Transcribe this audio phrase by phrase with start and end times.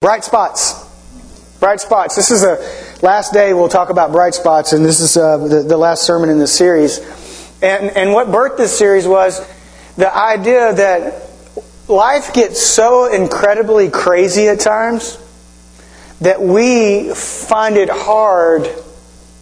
[0.00, 0.82] Bright spots.
[1.60, 2.16] Bright spots.
[2.16, 2.56] This is the
[3.02, 6.30] last day we'll talk about bright spots, and this is uh, the, the last sermon
[6.30, 7.00] in this series.
[7.60, 9.46] And, and what birthed this series was
[9.98, 11.28] the idea that
[11.86, 15.18] life gets so incredibly crazy at times
[16.22, 18.70] that we find it hard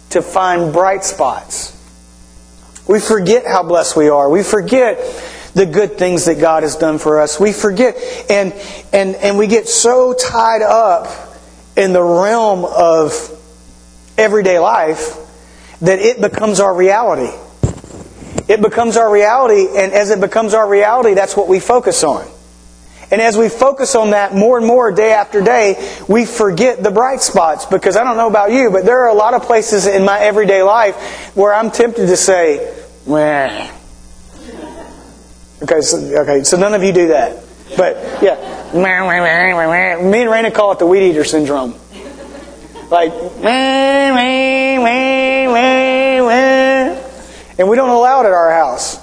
[0.09, 1.71] to find bright spots.
[2.85, 4.29] We forget how blessed we are.
[4.29, 4.97] We forget
[5.53, 7.39] the good things that God has done for us.
[7.39, 7.95] We forget
[8.29, 8.53] and
[8.93, 11.07] and and we get so tied up
[11.75, 13.13] in the realm of
[14.17, 15.15] everyday life
[15.81, 17.33] that it becomes our reality.
[18.47, 22.27] It becomes our reality and as it becomes our reality, that's what we focus on.
[23.11, 26.91] And as we focus on that more and more day after day, we forget the
[26.91, 29.87] bright spots because I don't know about you, but there are a lot of places
[29.87, 32.75] in my everyday life where I'm tempted to say,
[33.07, 33.78] Meh.
[35.61, 37.43] Okay, so, okay, so none of you do that.
[37.75, 38.35] But yeah,
[38.73, 41.75] me and Raina call it the weed eater syndrome.
[42.89, 43.11] Like,
[47.59, 48.97] and we don't allow it at our house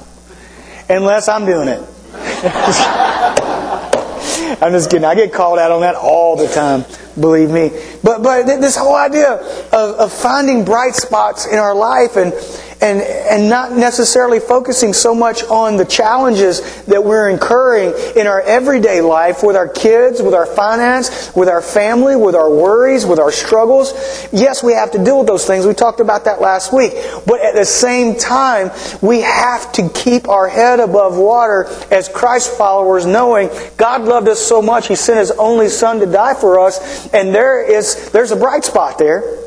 [0.88, 1.80] unless I'm doing it.
[4.62, 5.04] I'm just kidding.
[5.04, 6.84] I get called out on that all the time.
[7.20, 7.70] Believe me.
[8.02, 12.32] But but this whole idea of, of finding bright spots in our life and
[12.80, 18.40] and, and not necessarily focusing so much on the challenges that we're incurring in our
[18.42, 23.18] everyday life with our kids, with our finance, with our family, with our worries, with
[23.18, 23.92] our struggles.
[24.32, 25.66] Yes, we have to deal with those things.
[25.66, 26.92] We talked about that last week.
[27.26, 28.70] But at the same time,
[29.00, 34.40] we have to keep our head above water as Christ followers, knowing God loved us
[34.40, 38.32] so much, He sent His only Son to die for us, and there is, there's
[38.32, 39.45] a bright spot there.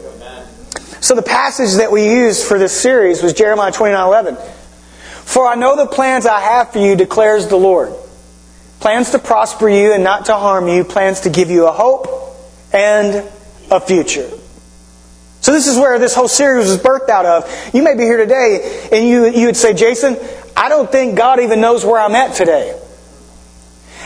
[1.02, 4.38] So the passage that we used for this series was Jeremiah 29:11.
[5.26, 7.94] For I know the plans I have for you declares the Lord.
[8.80, 12.08] Plans to prosper you and not to harm you, plans to give you a hope
[12.74, 13.24] and
[13.72, 14.30] a future.
[15.42, 17.74] So this is where this whole series was birthed out of.
[17.74, 20.18] You may be here today and you, you would say, Jason,
[20.56, 22.78] I don't think God even knows where I'm at today.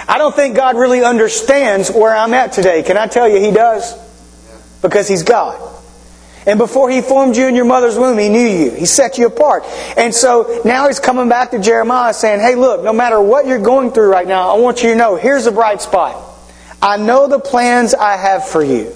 [0.07, 2.83] I don't think God really understands where I'm at today.
[2.83, 3.95] Can I tell you He does?
[4.81, 5.72] Because He's God.
[6.45, 8.71] And before he formed you in your mother's womb, he knew you.
[8.71, 9.63] He set you apart.
[9.97, 13.59] And so now he's coming back to Jeremiah saying, Hey, look, no matter what you're
[13.59, 16.21] going through right now, I want you to know here's a bright spot.
[16.81, 18.93] I know the plans I have for you.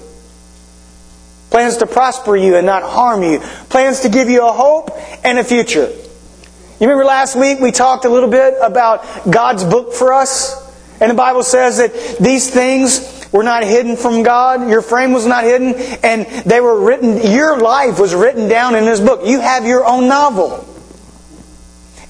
[1.50, 3.40] Plans to prosper you and not harm you.
[3.70, 4.90] Plans to give you a hope
[5.24, 5.88] and a future.
[5.88, 10.66] You remember last week we talked a little bit about God's book for us?
[11.00, 14.68] And the Bible says that these things were not hidden from God.
[14.68, 15.74] Your frame was not hidden.
[16.02, 19.20] And they were written, your life was written down in this book.
[19.24, 20.64] You have your own novel.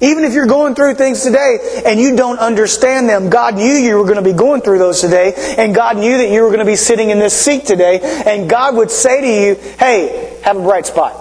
[0.00, 3.96] Even if you're going through things today and you don't understand them, God knew you
[3.96, 6.60] were going to be going through those today, and God knew that you were going
[6.60, 10.56] to be sitting in this seat today, and God would say to you, hey, have
[10.56, 11.16] a bright spot.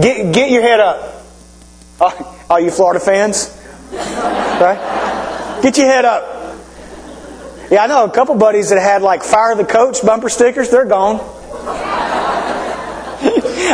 [0.00, 1.22] Get, get your head up.
[2.48, 3.58] Are you Florida fans?
[4.62, 5.60] Right?
[5.62, 6.31] Get your head up.
[7.72, 10.68] Yeah, I know a couple buddies that had like fire the coach bumper stickers.
[10.68, 11.16] They're gone.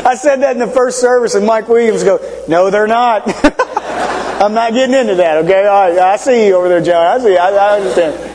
[0.06, 3.24] I said that in the first service, and Mike Williams go, "No, they're not.
[4.40, 7.04] I'm not getting into that." Okay, all right, I see you over there, John.
[7.04, 7.36] I see.
[7.36, 8.27] I, I understand.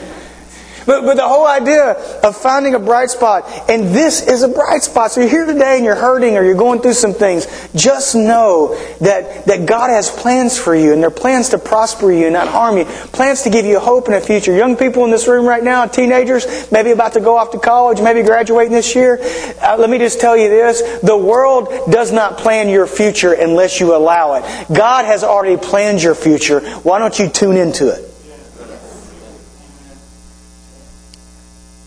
[0.86, 1.92] But, but the whole idea
[2.24, 5.12] of finding a bright spot, and this is a bright spot.
[5.12, 7.48] So you're here today and you're hurting or you're going through some things.
[7.76, 12.26] Just know that, that God has plans for you, and they're plans to prosper you
[12.26, 12.86] and not harm you.
[12.86, 14.56] Plans to give you hope in a future.
[14.56, 18.02] Young people in this room right now, teenagers, maybe about to go off to college,
[18.02, 19.20] maybe graduating this year.
[19.62, 20.82] Uh, let me just tell you this.
[21.02, 24.74] The world does not plan your future unless you allow it.
[24.74, 26.60] God has already planned your future.
[26.82, 28.12] Why don't you tune into it?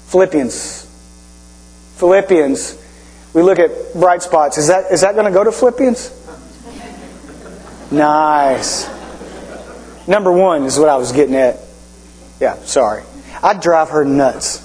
[0.07, 0.85] Philippians.
[1.97, 2.83] Philippians.
[3.35, 4.59] We look at bright spots.
[4.59, 6.13] Is that, is that going to go to Philippians?
[7.91, 8.89] Nice.
[10.09, 11.59] Number one is what I was getting at.
[12.41, 13.03] Yeah, sorry.
[13.43, 14.63] I'd drive her nuts.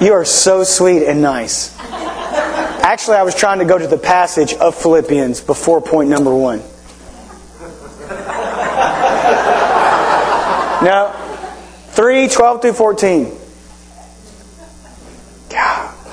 [0.00, 1.78] You are so sweet and nice.
[1.78, 6.62] Actually, I was trying to go to the passage of Philippians before point number one.
[10.82, 11.12] No.
[11.90, 13.39] 3 12 through 14.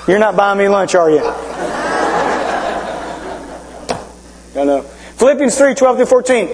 [0.08, 1.20] You're not buying me lunch, are you?
[4.54, 4.82] No, no.
[4.82, 6.48] Philippians 3 12 through 14.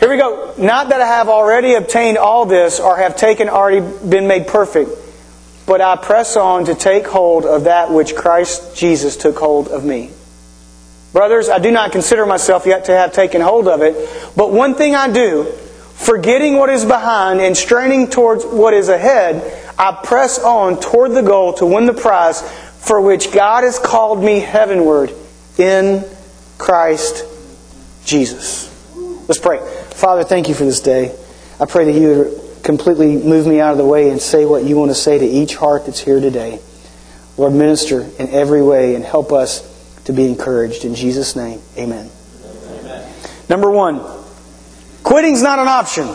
[0.00, 0.52] Here we go.
[0.58, 4.90] Not that I have already obtained all this or have taken already been made perfect,
[5.64, 9.84] but I press on to take hold of that which Christ Jesus took hold of
[9.84, 10.10] me.
[11.12, 13.94] Brothers, I do not consider myself yet to have taken hold of it,
[14.36, 15.44] but one thing I do,
[15.94, 21.22] forgetting what is behind and straining towards what is ahead, I press on toward the
[21.22, 22.42] goal to win the prize
[22.78, 25.12] for which God has called me heavenward
[25.58, 26.04] in
[26.56, 27.24] Christ
[28.04, 28.66] Jesus.
[29.28, 29.58] Let's pray.
[29.90, 31.14] Father, thank you for this day.
[31.60, 34.64] I pray that you would completely move me out of the way and say what
[34.64, 36.60] you want to say to each heart that's here today.
[37.36, 39.62] Lord, minister in every way and help us
[40.04, 40.84] to be encouraged.
[40.84, 42.10] In Jesus' name, amen.
[42.80, 43.12] amen.
[43.48, 44.00] Number one,
[45.02, 46.08] quitting's not an option.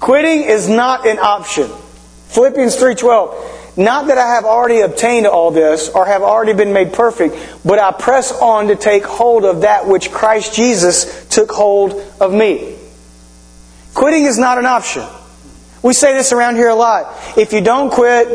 [0.00, 1.70] Quitting is not an option.
[2.28, 6.92] Philippians 3:12 not that I have already obtained all this or have already been made
[6.92, 11.92] perfect, but I press on to take hold of that which Christ Jesus took hold
[12.20, 12.76] of me.
[13.94, 15.06] Quitting is not an option.
[15.82, 17.38] We say this around here a lot.
[17.38, 18.26] If you don't quit,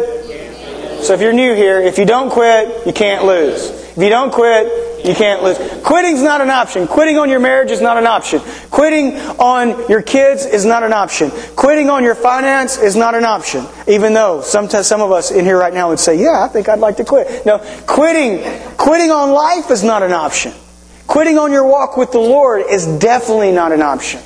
[1.03, 3.69] so if you're new here, if you don't quit, you can't lose.
[3.69, 5.57] If you don't quit, you can't lose.
[5.83, 6.87] Quitting's not an option.
[6.87, 8.39] Quitting on your marriage is not an option.
[8.71, 11.31] Quitting on your kids is not an option.
[11.55, 13.65] Quitting on your finance is not an option.
[13.87, 16.69] Even though sometimes some of us in here right now would say, "Yeah, I think
[16.69, 18.43] I'd like to quit." No, quitting
[18.77, 20.53] quitting on life is not an option.
[21.07, 24.21] Quitting on your walk with the Lord is definitely not an option.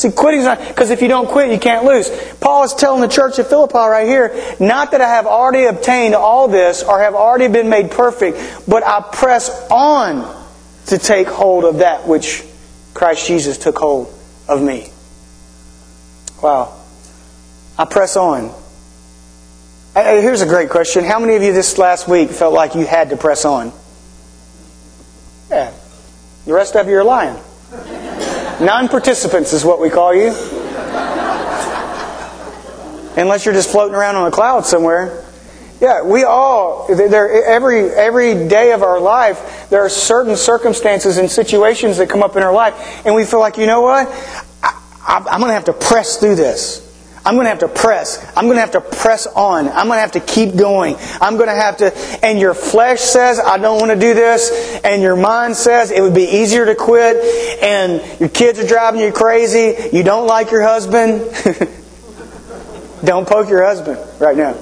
[0.00, 2.08] See, quitting's not, because if you don't quit, you can't lose.
[2.40, 6.14] Paul is telling the church at Philippi right here, not that I have already obtained
[6.14, 10.24] all this or have already been made perfect, but I press on
[10.86, 12.42] to take hold of that which
[12.94, 14.10] Christ Jesus took hold
[14.48, 14.88] of me.
[16.42, 16.74] Wow.
[17.76, 18.54] I press on.
[19.94, 21.04] Here's a great question.
[21.04, 23.70] How many of you this last week felt like you had to press on?
[25.50, 25.74] Yeah.
[26.46, 27.38] The rest of you are lying.
[28.60, 30.28] Non participants is what we call you.
[33.16, 35.24] Unless you're just floating around on a cloud somewhere.
[35.80, 41.96] Yeah, we all, every, every day of our life, there are certain circumstances and situations
[41.96, 44.06] that come up in our life, and we feel like, you know what?
[44.62, 46.89] I, I'm going to have to press through this.
[47.24, 48.24] I'm going to have to press.
[48.36, 49.68] I'm going to have to press on.
[49.68, 50.96] I'm going to have to keep going.
[51.20, 51.94] I'm going to have to,
[52.24, 56.00] and your flesh says, I don't want to do this, and your mind says it
[56.00, 60.50] would be easier to quit, and your kids are driving you crazy, you don't like
[60.50, 61.20] your husband.
[63.04, 64.56] don't poke your husband right now.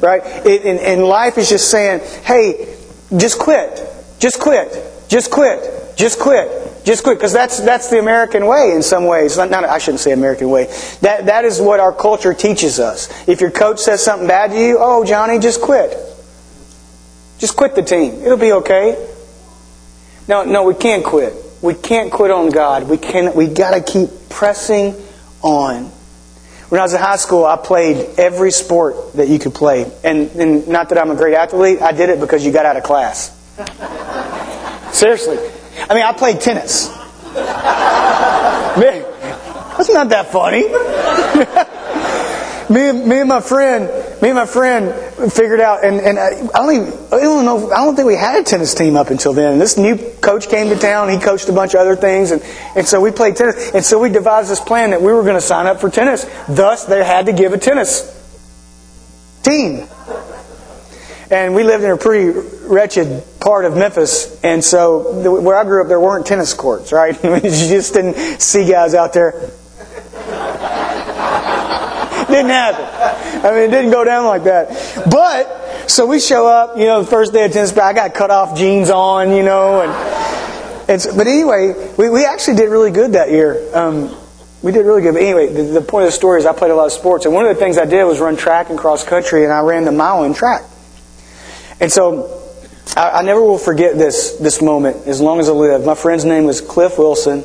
[0.00, 0.22] Right?
[0.46, 2.76] It, and, and life is just saying, hey,
[3.16, 3.86] just quit.
[4.18, 4.74] Just quit.
[5.08, 5.96] Just quit.
[5.96, 6.71] Just quit.
[6.84, 9.36] Just quit, because that's that's the American way in some ways.
[9.36, 10.64] Not, not, I shouldn't say American way.
[11.00, 13.08] That that is what our culture teaches us.
[13.28, 15.96] If your coach says something bad to you, oh Johnny, just quit.
[17.38, 18.22] Just quit the team.
[18.22, 19.08] It'll be okay.
[20.28, 21.34] No, no, we can't quit.
[21.60, 22.88] We can't quit on God.
[22.88, 23.34] We can.
[23.34, 24.94] We got to keep pressing
[25.42, 25.84] on.
[26.68, 30.30] When I was in high school, I played every sport that you could play, and,
[30.30, 31.82] and not that I'm a great athlete.
[31.82, 33.30] I did it because you got out of class.
[34.96, 35.38] Seriously.
[35.92, 36.88] I mean, I played tennis.
[37.34, 39.04] Man,
[39.76, 40.62] that's not that funny.
[42.72, 43.90] me, me and my friend,
[44.22, 47.84] me and my friend figured out, and, and I, don't even, I don't know, I
[47.84, 49.52] don't think we had a tennis team up until then.
[49.52, 51.10] And this new coach came to town.
[51.10, 52.42] He coached a bunch of other things, and,
[52.74, 53.72] and so we played tennis.
[53.74, 56.24] And so we devised this plan that we were going to sign up for tennis.
[56.48, 58.00] Thus, they had to give a tennis
[59.42, 59.86] team.
[61.30, 65.82] And we lived in a pretty wretched part of Memphis, and so where I grew
[65.82, 67.14] up, there weren't tennis courts, right?
[67.24, 69.32] you just didn't see guys out there.
[72.28, 73.44] didn't happen.
[73.44, 74.68] I mean, it didn't go down like that.
[75.10, 78.30] But so we show up, you know, the first day of tennis, I got cut
[78.30, 79.92] off jeans on, you know, and
[80.88, 83.70] and so, but anyway, we, we actually did really good that year.
[83.76, 84.16] Um,
[84.62, 85.14] we did really good.
[85.14, 87.24] But anyway, the, the point of the story is I played a lot of sports,
[87.24, 89.60] and one of the things I did was run track and cross country, and I
[89.60, 90.62] ran the mile in track.
[91.80, 92.41] And so
[92.96, 95.84] I, I, never will forget this, this moment as long as I live.
[95.84, 97.42] My friend's name was Cliff Wilson,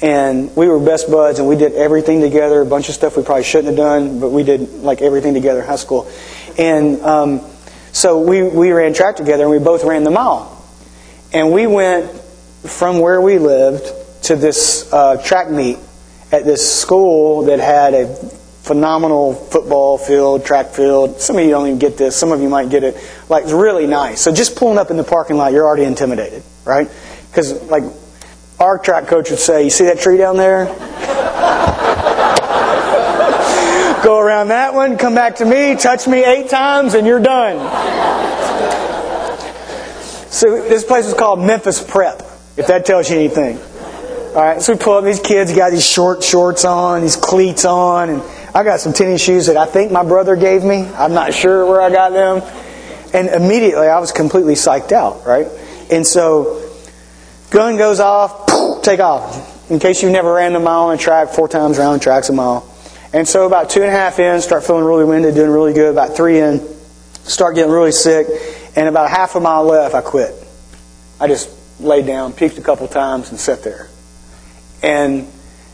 [0.00, 3.24] and we were best buds, and we did everything together, a bunch of stuff we
[3.24, 6.08] probably shouldn't have done, but we did like everything together in high school.
[6.58, 7.40] And um,
[7.92, 10.64] so we, we ran track together, and we both ran the mile.
[11.32, 12.10] And we went
[12.62, 13.86] from where we lived
[14.24, 15.78] to this uh, track meet
[16.30, 18.30] at this school that had a
[18.64, 21.20] phenomenal football field, track field.
[21.20, 22.16] Some of you don't even get this.
[22.16, 22.96] Some of you might get it.
[23.28, 24.22] Like, it's really nice.
[24.22, 26.90] So just pulling up in the parking lot, you're already intimidated, right?
[27.30, 27.84] Because, like,
[28.58, 30.64] our track coach would say, You see that tree down there?
[34.02, 37.58] Go around that one, come back to me, touch me eight times, and you're done.
[40.30, 42.20] So this place is called Memphis Prep,
[42.56, 43.58] if that tells you anything.
[44.34, 47.64] All right, so we pull up these kids, got these short shorts on, these cleats
[47.64, 48.22] on, and
[48.54, 50.86] I got some tennis shoes that I think my brother gave me.
[50.86, 52.40] I'm not sure where I got them.
[53.12, 55.48] And immediately I was completely psyched out, right?
[55.90, 56.70] And so,
[57.50, 59.70] gun goes off, take off.
[59.70, 62.28] In case you've never ran a mile on a track, four times around the track's
[62.28, 62.70] a mile.
[63.12, 65.90] And so about two and a half in, start feeling really winded, doing really good.
[65.90, 66.60] About three in,
[67.24, 68.26] start getting really sick.
[68.76, 70.34] And about half a mile left, I quit.
[71.20, 71.48] I just
[71.80, 73.88] laid down, peaked a couple times, and sat there.
[74.82, 75.28] And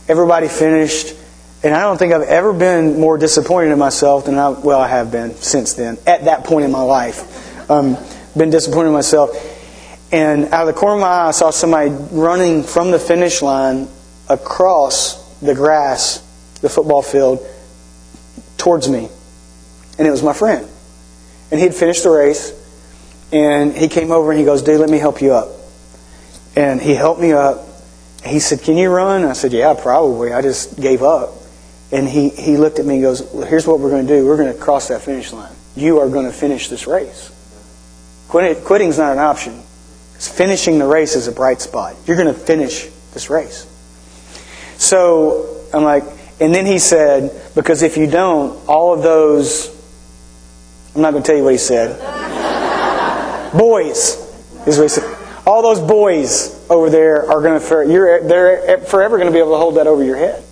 [0.07, 1.15] everybody finished.
[1.63, 4.87] And I don't think I've ever been more disappointed in myself than I, well, I
[4.87, 7.69] have been since then, at that point in my life.
[7.69, 7.97] Um,
[8.35, 9.29] been disappointed in myself.
[10.11, 13.41] And out of the corner of my eye, I saw somebody running from the finish
[13.41, 13.87] line
[14.27, 16.19] across the grass,
[16.61, 17.45] the football field,
[18.57, 19.09] towards me.
[19.99, 20.67] And it was my friend.
[21.51, 22.57] And he had finished the race.
[23.31, 25.49] And he came over and he goes, Dude, let me help you up.
[26.55, 27.65] And he helped me up.
[28.25, 29.23] He said, Can you run?
[29.23, 30.33] I said, Yeah, probably.
[30.33, 31.40] I just gave up.
[31.91, 34.25] And he, he looked at me and goes, well, Here's what we're going to do.
[34.25, 35.53] We're going to cross that finish line.
[35.75, 37.31] You are going to finish this race.
[38.29, 39.61] Quitting, quitting's not an option.
[40.15, 41.95] It's Finishing the race is a bright spot.
[42.05, 43.67] You're going to finish this race.
[44.77, 46.03] So I'm like,
[46.39, 49.67] and then he said, because if you don't, all of those,
[50.95, 51.99] I'm not going to tell you what he said.
[53.57, 54.17] boys,
[54.65, 55.17] is what he said.
[55.45, 59.51] All those boys over there are going to, you're, they're forever going to be able
[59.51, 60.43] to hold that over your head.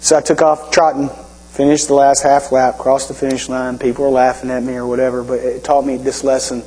[0.00, 1.08] So I took off trotting,
[1.50, 3.78] finished the last half lap, crossed the finish line.
[3.78, 6.62] People were laughing at me or whatever, but it taught me this lesson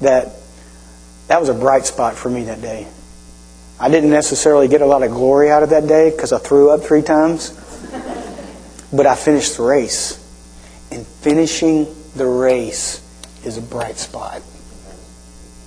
[0.00, 0.28] that
[1.28, 2.86] that was a bright spot for me that day.
[3.80, 6.70] I didn't necessarily get a lot of glory out of that day because I threw
[6.70, 7.50] up three times,
[8.92, 10.24] but I finished the race.
[10.90, 11.86] And finishing
[12.16, 13.02] the race
[13.44, 14.42] is a bright spot.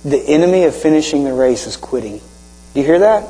[0.04, 2.18] The enemy of finishing the race is quitting.
[2.18, 3.28] Do you hear that?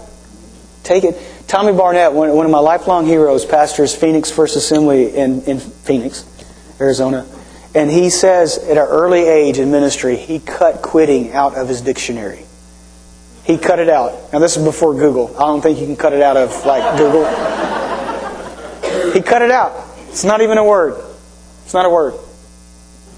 [0.82, 1.16] Take it.
[1.52, 6.24] Tommy Barnett, one, of my lifelong heroes, pastors Phoenix First Assembly in, in Phoenix,
[6.80, 7.26] Arizona.
[7.74, 11.82] And he says at an early age in ministry, he cut quitting out of his
[11.82, 12.46] dictionary.
[13.44, 14.32] He cut it out.
[14.32, 15.36] Now, this is before Google.
[15.36, 17.26] I don't think you can cut it out of, like, Google.
[19.12, 19.74] he cut it out.
[20.08, 21.04] It's not even a word.
[21.66, 22.14] It's not a word.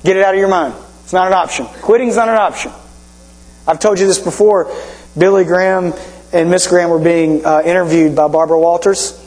[0.02, 0.74] Get it out of your mind.
[1.04, 1.66] It's not an option.
[1.66, 2.72] Quitting's not an option.
[3.68, 4.74] I've told you this before.
[5.16, 5.92] Billy Graham
[6.34, 9.20] and Miss Graham were being uh, interviewed by Barbara Walters.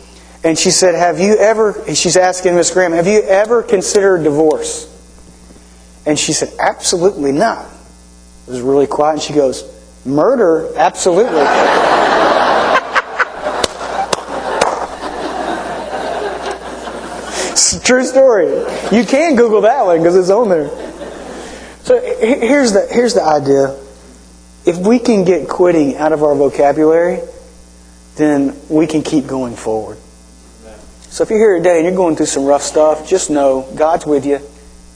[0.44, 4.94] And she said, Have you ever, she's asking Miss Graham, have you ever considered divorce?
[6.06, 7.66] And she said, Absolutely not.
[8.48, 9.64] It was really quiet, and she goes,
[10.06, 10.72] Murder?
[10.78, 11.42] Absolutely.
[17.88, 18.48] true story.
[18.92, 20.68] You can Google that one because it's on there.
[21.84, 23.80] So here's the, here's the idea.
[24.68, 27.22] If we can get quitting out of our vocabulary,
[28.18, 29.98] then we can keep going forward.
[31.10, 34.06] So if you're here today and you're going through some rough stuff, just know God's
[34.06, 34.40] with you.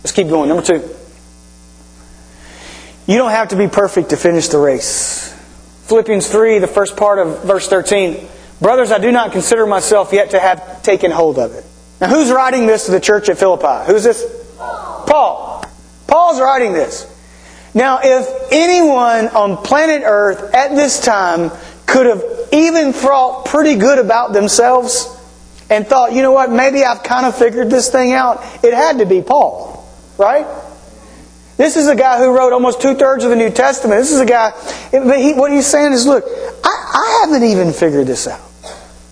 [0.03, 0.49] Let's keep going.
[0.49, 0.87] Number two.
[3.07, 5.33] You don't have to be perfect to finish the race.
[5.85, 8.27] Philippians 3, the first part of verse 13.
[8.59, 11.65] Brothers, I do not consider myself yet to have taken hold of it.
[12.01, 13.89] Now, who's writing this to the church at Philippi?
[13.89, 14.21] Who's this?
[14.57, 15.63] Paul.
[16.07, 17.07] Paul's writing this.
[17.73, 21.51] Now, if anyone on planet Earth at this time
[21.85, 25.07] could have even thought pretty good about themselves
[25.69, 28.99] and thought, you know what, maybe I've kind of figured this thing out, it had
[28.99, 29.87] to be Paul.
[30.17, 30.45] Right?
[31.57, 34.01] This is a guy who wrote almost two thirds of the New Testament.
[34.01, 34.51] This is a guy,
[34.91, 38.41] he, what he's saying is, look, I, I haven't even figured this out.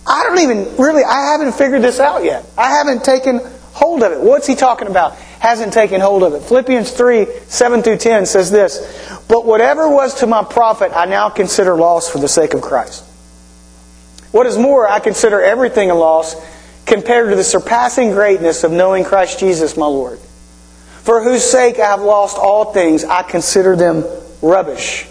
[0.05, 2.45] I don't even, really, I haven't figured this out yet.
[2.57, 3.39] I haven't taken
[3.73, 4.19] hold of it.
[4.19, 5.15] What's he talking about?
[5.39, 6.43] Hasn't taken hold of it.
[6.43, 11.29] Philippians 3, 7 through 10 says this, But whatever was to my profit, I now
[11.29, 13.03] consider loss for the sake of Christ.
[14.31, 16.35] What is more, I consider everything a loss
[16.85, 20.19] compared to the surpassing greatness of knowing Christ Jesus, my Lord
[21.09, 24.05] for whose sake I have lost all things, I consider them
[24.43, 25.07] rubbish,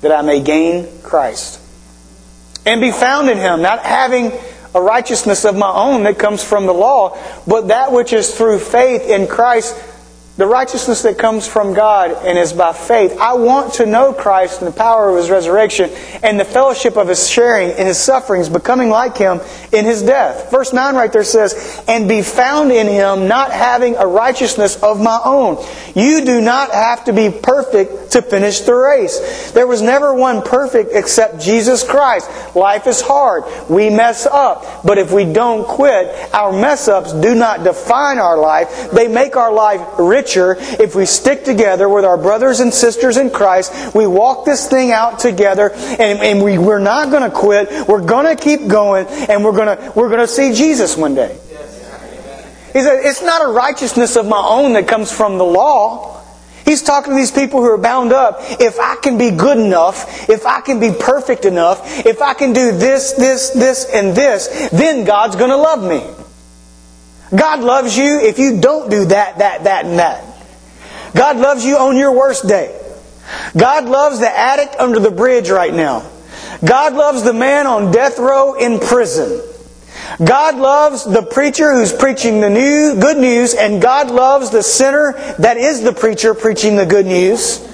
[0.00, 1.60] that I may gain Christ.
[2.66, 4.32] And be found in Him, not having
[4.74, 8.58] a righteousness of my own that comes from the law, but that which is through
[8.58, 9.76] faith in Christ
[10.38, 13.18] the righteousness that comes from God and is by faith.
[13.18, 15.90] I want to know Christ and the power of His resurrection
[16.22, 19.40] and the fellowship of His sharing in His sufferings, becoming like Him
[19.72, 20.48] in His death.
[20.48, 25.02] Verse 9 right there says, And be found in Him, not having a righteousness of
[25.02, 25.62] my own.
[25.96, 29.50] You do not have to be perfect to finish the race.
[29.50, 32.30] There was never one perfect except Jesus Christ.
[32.54, 33.42] Life is hard.
[33.68, 34.84] We mess up.
[34.84, 38.92] But if we don't quit, our mess ups do not define our life.
[38.92, 43.16] They make our life rich richer if we stick together with our brothers and sisters
[43.16, 43.94] in Christ.
[43.94, 47.88] We walk this thing out together and, and we, we're not going to quit.
[47.88, 51.14] We're going to keep going and we're going to, we're going to see Jesus one
[51.14, 51.36] day.
[52.72, 56.16] He said, it's not a righteousness of my own that comes from the law.
[56.64, 58.36] He's talking to these people who are bound up.
[58.60, 62.52] If I can be good enough, if I can be perfect enough, if I can
[62.52, 66.27] do this, this, this, and this, then God's going to love me.
[67.34, 70.24] God loves you if you don't do that, that, that, and that.
[71.14, 72.74] God loves you on your worst day.
[73.56, 76.08] God loves the addict under the bridge right now.
[76.64, 79.42] God loves the man on death row in prison.
[80.24, 85.12] God loves the preacher who's preaching the new, good news, and God loves the sinner
[85.38, 87.64] that is the preacher preaching the good news.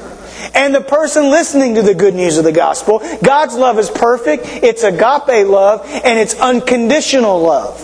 [0.55, 3.01] And the person listening to the good news of the gospel.
[3.23, 4.45] God's love is perfect.
[4.47, 7.83] It's agape love, and it's unconditional love.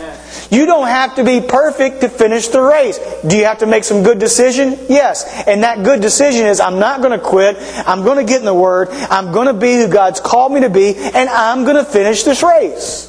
[0.50, 2.99] You don't have to be perfect to finish the race.
[3.26, 4.76] Do you have to make some good decision?
[4.88, 5.45] Yes.
[5.47, 7.57] And that good decision is I'm not going to quit.
[7.87, 8.88] I'm going to get in the Word.
[8.90, 12.25] I'm going to be who God's called me to be, and I'm going to finish
[12.25, 13.07] this race.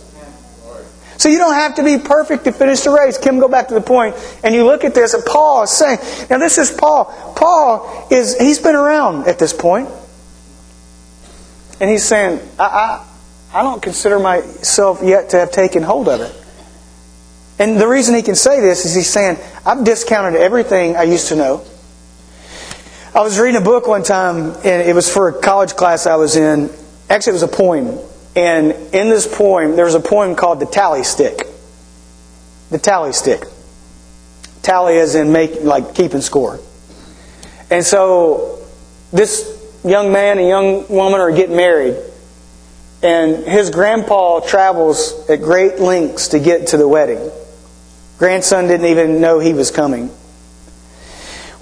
[1.17, 3.17] So you don't have to be perfect to finish the race.
[3.17, 5.99] Kim, go back to the point, and you look at this, and Paul is saying,
[6.31, 7.05] now this is Paul.
[7.35, 9.87] Paul is, he's been around at this point.
[11.79, 16.21] And he's saying, I, I, I don't consider myself yet to have taken hold of
[16.21, 16.40] it.
[17.61, 21.27] And the reason he can say this is he's saying, I've discounted everything I used
[21.27, 21.63] to know.
[23.13, 26.15] I was reading a book one time, and it was for a college class I
[26.15, 26.71] was in.
[27.07, 27.99] Actually, it was a poem.
[28.35, 31.45] And in this poem, there was a poem called The Tally Stick.
[32.71, 33.43] The Tally Stick.
[34.63, 36.59] Tally is in make, like keeping score.
[37.69, 38.65] And so
[39.13, 41.95] this young man and young woman are getting married.
[43.03, 47.31] And his grandpa travels at great lengths to get to the wedding.
[48.21, 50.11] Grandson didn't even know he was coming.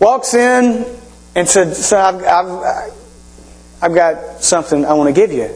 [0.02, 0.86] Walks in
[1.34, 2.93] and said, Son, I've, I've,
[3.82, 5.56] I've got something I want to give you.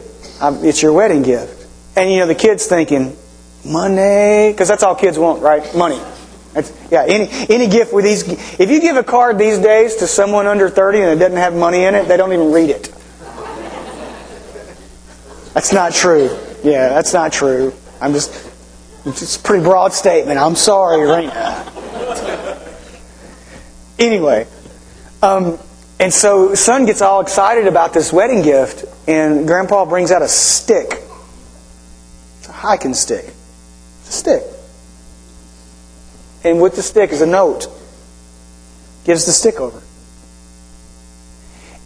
[0.66, 1.68] It's your wedding gift.
[1.94, 3.14] And you know, the kid's thinking,
[3.66, 5.74] money, because that's all kids want, right?
[5.76, 6.00] Money.
[6.54, 8.26] That's, yeah, any, any gift with these,
[8.58, 11.54] if you give a card these days to someone under 30 and it doesn't have
[11.54, 12.84] money in it, they don't even read it.
[15.52, 16.30] That's not true.
[16.62, 17.74] Yeah, that's not true.
[18.00, 18.53] I'm just,
[19.06, 20.38] it's a pretty broad statement.
[20.38, 21.26] I'm sorry, right?
[21.26, 22.58] now.
[23.98, 24.46] anyway,
[25.22, 25.58] um,
[26.00, 30.28] and so son gets all excited about this wedding gift, and grandpa brings out a
[30.28, 31.02] stick.
[32.38, 33.24] It's a hiking stick.
[34.00, 34.42] It's a stick.
[36.42, 37.68] And with the stick is a note.
[39.04, 39.82] Gives the stick over.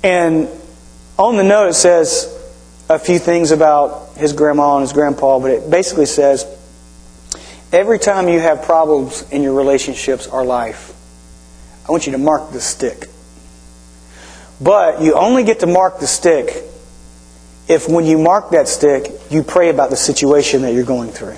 [0.02, 0.48] And
[1.16, 2.34] on the note it says
[2.88, 6.44] a few things about his grandma and his grandpa, but it basically says
[7.72, 10.94] Every time you have problems in your relationships or life,
[11.86, 13.08] I want you to mark the stick.
[14.60, 16.64] But you only get to mark the stick
[17.68, 21.36] if when you mark that stick, you pray about the situation that you're going through.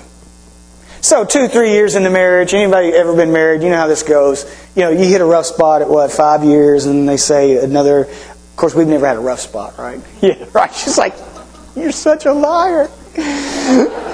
[1.01, 4.45] So two, three years into marriage, anybody ever been married, you know how this goes.
[4.75, 8.01] You know, you hit a rough spot at what, five years, and they say another,
[8.01, 9.99] of course we've never had a rough spot, right?
[10.21, 10.73] Yeah, right.
[10.73, 11.15] She's like,
[11.75, 12.89] you're such a liar.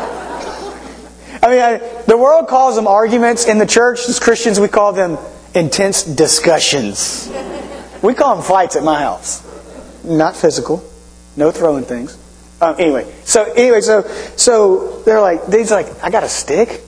[1.41, 3.45] I mean, I, the world calls them arguments.
[3.45, 5.17] In the church, as Christians, we call them
[5.53, 7.31] intense discussions.
[8.01, 9.43] We call them fights at my house.
[10.03, 10.83] Not physical,
[11.35, 12.17] no throwing things.
[12.61, 14.01] Um, anyway, so anyway, so
[14.35, 16.81] so they're like, they's like, I got a stick.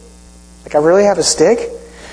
[0.64, 1.60] Like, I really have a stick.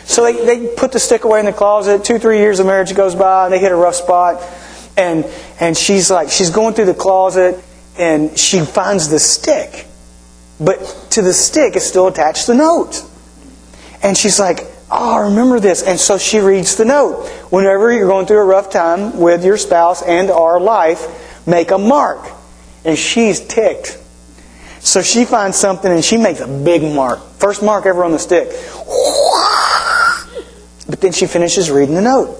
[0.04, 2.04] So they, they put the stick away in the closet.
[2.04, 4.42] Two, three years of marriage goes by, and they hit a rough spot.
[4.96, 5.24] And
[5.60, 7.62] and she's like, she's going through the closet,
[7.98, 9.86] and she finds the stick.
[10.58, 13.02] But to the stick is still attached the note.
[14.02, 15.82] And she's like, Oh, I remember this.
[15.82, 17.28] And so she reads the note.
[17.50, 21.78] Whenever you're going through a rough time with your spouse and our life, make a
[21.78, 22.24] mark.
[22.84, 23.98] And she's ticked.
[24.78, 27.20] So she finds something and she makes a big mark.
[27.38, 28.48] First mark ever on the stick.
[30.88, 32.38] But then she finishes reading the note.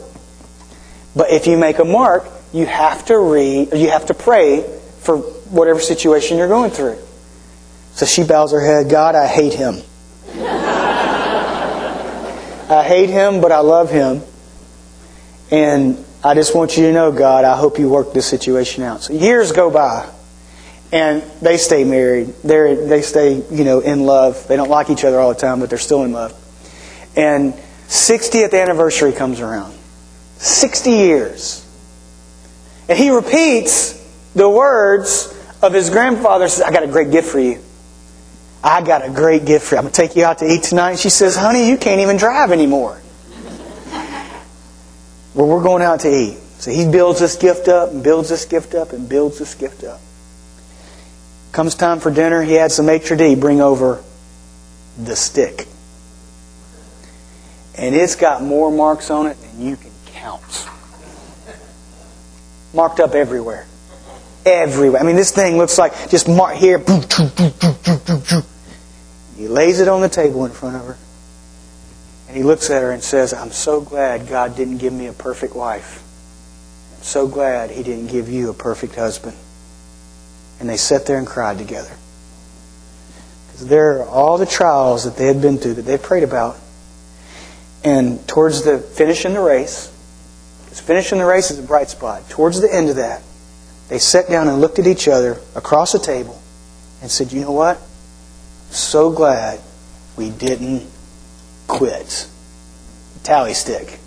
[1.17, 4.63] But if you make a mark, you have to read, you have to pray
[5.01, 6.97] for whatever situation you're going through.
[7.97, 9.81] So she bows her head, God, I hate him.
[12.69, 14.21] I hate him, but I love him.
[15.51, 19.01] And I just want you to know, God, I hope you work this situation out.
[19.01, 20.07] So years go by,
[20.93, 22.35] and they stay married.
[22.45, 24.47] They they stay, you know, in love.
[24.47, 26.35] They don't like each other all the time, but they're still in love.
[27.17, 27.55] And
[27.89, 29.73] 60th anniversary comes around.
[30.37, 31.65] 60 years.
[32.91, 33.95] And he repeats
[34.35, 35.33] the words
[35.63, 37.63] of his grandfather says, I got a great gift for you.
[38.67, 39.79] I got a great gift for you.
[39.79, 40.99] I'm going to take you out to eat tonight.
[40.99, 43.01] She says, Honey, you can't even drive anymore.
[45.35, 46.37] well, we're going out to eat.
[46.59, 49.85] So he builds this gift up and builds this gift up and builds this gift
[49.85, 50.01] up.
[51.53, 54.03] Comes time for dinner, he had some maitre d' bring over
[54.99, 55.69] the stick.
[57.79, 60.69] And it's got more marks on it than you can count.
[62.75, 63.69] Marked up everywhere.
[64.45, 65.01] Everywhere.
[65.01, 66.83] I mean, this thing looks like just mark here.
[69.37, 70.97] He lays it on the table in front of her.
[72.29, 75.13] And he looks at her and says, I'm so glad God didn't give me a
[75.13, 76.03] perfect wife.
[76.97, 79.37] I'm so glad he didn't give you a perfect husband.
[80.59, 81.95] And they sat there and cried together.
[83.47, 86.57] Because there are all the trials that they had been through that they prayed about.
[87.85, 89.93] And towards the finishing the race,
[90.65, 93.23] because finishing the race is a bright spot, towards the end of that,
[93.89, 96.41] they sat down and looked at each other across the table
[97.01, 97.81] and said, You know what?
[98.77, 99.59] So glad
[100.19, 100.87] we didn't
[101.67, 102.29] quit.
[103.23, 103.99] Tally stick.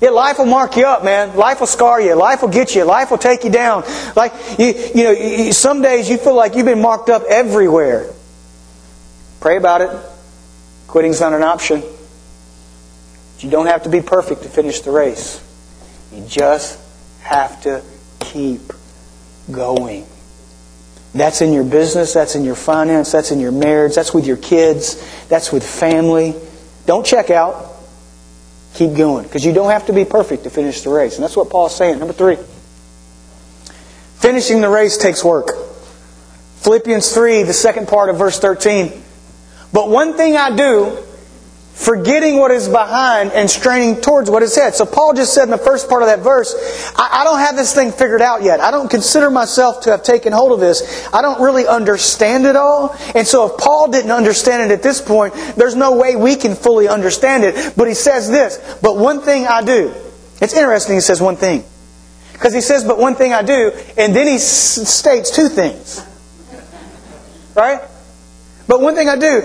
[0.00, 1.36] Yeah, life will mark you up, man.
[1.36, 2.14] Life will scar you.
[2.16, 2.82] Life will get you.
[2.82, 3.84] Life will take you down.
[4.16, 8.12] Like you, you know, you, some days you feel like you've been marked up everywhere.
[9.38, 9.90] Pray about it.
[10.88, 11.84] Quitting's not an option.
[13.38, 15.40] You don't have to be perfect to finish the race.
[16.12, 16.76] You just
[17.22, 17.82] have to
[18.18, 18.72] keep
[19.52, 20.06] going.
[21.14, 24.36] That's in your business, that's in your finance, that's in your marriage, that's with your
[24.36, 26.34] kids, that's with family.
[26.86, 27.66] Don't check out.
[28.74, 29.24] Keep going.
[29.24, 31.16] Because you don't have to be perfect to finish the race.
[31.16, 31.98] And that's what Paul's saying.
[31.98, 32.38] Number three.
[34.18, 35.48] Finishing the race takes work.
[36.58, 38.92] Philippians 3, the second part of verse 13.
[39.72, 40.98] But one thing I do,
[41.72, 44.74] forgetting what is behind and straining towards what is ahead.
[44.74, 46.54] So Paul just said in the first part of that verse,
[46.96, 48.60] I, I, don't have this thing figured out yet.
[48.60, 51.08] I don't consider myself to have taken hold of this.
[51.12, 52.94] I don't really understand it all.
[53.14, 56.54] And so if Paul didn't understand it at this point, there's no way we can
[56.54, 57.74] fully understand it.
[57.76, 59.94] But he says this, but one thing I do.
[60.42, 61.64] It's interesting he says one thing.
[62.32, 66.04] Because he says, but one thing I do, and then he states two things.
[67.54, 67.82] Right?
[68.66, 69.42] But one thing I do,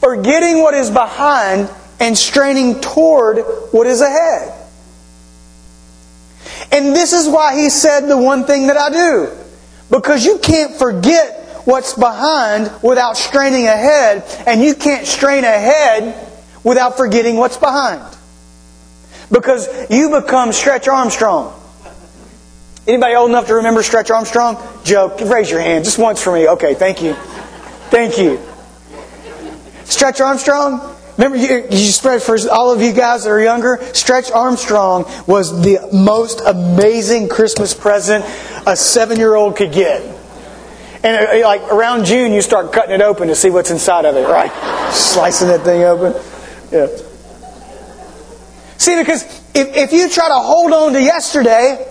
[0.00, 3.38] forgetting what is behind and straining toward
[3.72, 4.56] what is ahead.
[6.72, 9.36] And this is why he said the one thing that I do.
[9.90, 16.28] Because you can't forget what's behind without straining ahead, and you can't strain ahead
[16.64, 18.02] without forgetting what's behind.
[19.30, 21.54] Because you become Stretch Armstrong.
[22.86, 24.56] Anybody old enough to remember Stretch Armstrong?
[24.84, 26.48] Joe, raise your hand just once for me.
[26.48, 27.14] Okay, thank you.
[27.90, 28.38] Thank you.
[29.90, 33.80] Stretch Armstrong, remember you, you spread for all of you guys that are younger.
[33.92, 38.24] Stretch Armstrong was the most amazing Christmas present
[38.66, 40.00] a seven-year-old could get.
[41.02, 44.16] And uh, like around June, you start cutting it open to see what's inside of
[44.16, 44.52] it, right?
[44.92, 46.14] Slicing that thing open.
[46.70, 46.86] Yeah.
[48.78, 49.24] See, because
[49.54, 51.89] if, if you try to hold on to yesterday,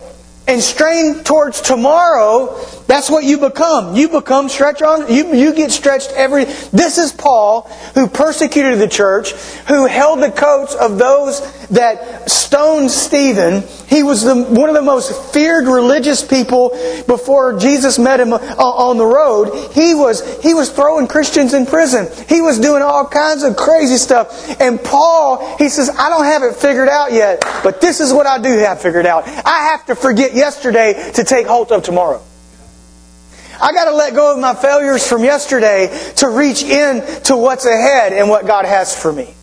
[0.50, 3.96] and strain towards tomorrow, that's what you become.
[3.96, 8.88] You become stretch on, you, you get stretched every, this is Paul who persecuted the
[8.88, 9.34] church,
[9.68, 11.40] who held the coats of those
[11.72, 13.64] that stoned Stephen.
[13.88, 16.70] He was the, one of the most feared religious people
[17.08, 19.72] before Jesus met him uh, on the road.
[19.74, 22.08] He was, he was throwing Christians in prison.
[22.28, 24.60] He was doing all kinds of crazy stuff.
[24.60, 28.26] And Paul, he says, I don't have it figured out yet, but this is what
[28.26, 29.28] I do have figured out.
[29.28, 32.22] I have to forget yesterday to take hold of tomorrow.
[33.62, 37.66] I got to let go of my failures from yesterday to reach in to what's
[37.66, 39.36] ahead and what God has for me.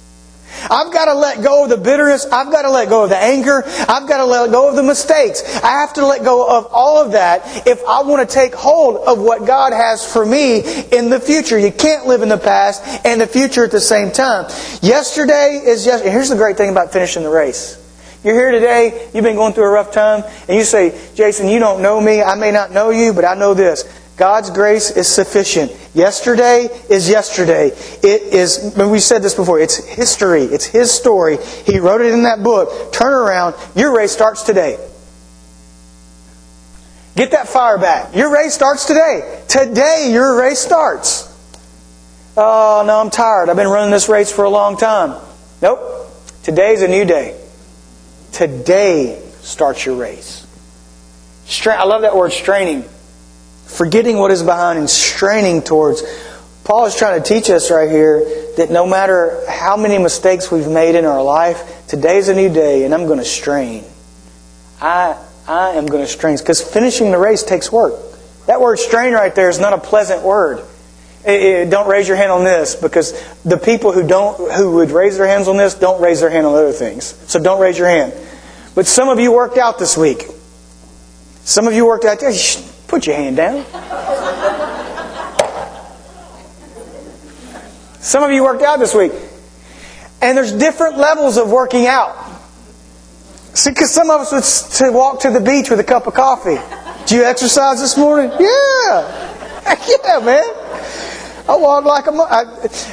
[0.70, 2.26] I've got to let go of the bitterness.
[2.26, 3.62] I've got to let go of the anger.
[3.66, 5.42] I've got to let go of the mistakes.
[5.62, 8.96] I have to let go of all of that if I want to take hold
[9.06, 10.58] of what God has for me
[10.92, 11.58] in the future.
[11.58, 14.44] You can't live in the past and the future at the same time.
[14.82, 16.10] Yesterday is yesterday.
[16.10, 17.82] Here's the great thing about finishing the race.
[18.24, 21.60] You're here today, you've been going through a rough time, and you say, Jason, you
[21.60, 22.22] don't know me.
[22.22, 23.84] I may not know you, but I know this.
[24.16, 25.70] God's grace is sufficient.
[25.94, 27.68] Yesterday is yesterday.
[27.68, 30.42] It is, we said this before, it's history.
[30.42, 31.36] It's His story.
[31.66, 32.92] He wrote it in that book.
[32.92, 33.54] Turn around.
[33.74, 34.78] Your race starts today.
[37.14, 38.14] Get that fire back.
[38.14, 39.42] Your race starts today.
[39.48, 41.32] Today, your race starts.
[42.36, 43.48] Oh, no, I'm tired.
[43.48, 45.20] I've been running this race for a long time.
[45.60, 46.10] Nope.
[46.42, 47.38] Today's a new day.
[48.32, 50.46] Today starts your race.
[51.66, 52.84] I love that word straining
[53.66, 56.02] forgetting what is behind and straining towards.
[56.64, 58.24] Paul is trying to teach us right here
[58.56, 62.84] that no matter how many mistakes we've made in our life, today's a new day
[62.84, 63.84] and I'm going to strain.
[64.80, 66.36] I, I am going to strain.
[66.36, 67.94] Because finishing the race takes work.
[68.46, 70.64] That word strain right there is not a pleasant word.
[71.24, 74.92] It, it, don't raise your hand on this because the people who don't who would
[74.92, 77.04] raise their hands on this don't raise their hand on other things.
[77.26, 78.12] So don't raise your hand.
[78.76, 80.24] But some of you worked out this week.
[81.44, 82.22] Some of you worked out.
[82.88, 83.64] Put your hand down.
[88.00, 89.12] Some of you worked out this week.
[90.22, 92.16] And there's different levels of working out.
[93.54, 96.14] See, because some of us would to walk to the beach with a cup of
[96.14, 96.58] coffee.
[97.06, 98.30] Did you exercise this morning?
[98.38, 99.22] Yeah.
[100.04, 100.44] Yeah, man.
[101.48, 102.28] I walked like a mile.
[102.30, 102.44] I,